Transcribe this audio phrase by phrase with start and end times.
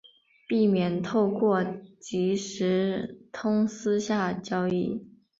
[0.47, 1.63] 避免透过
[1.99, 5.05] 即时通私下交易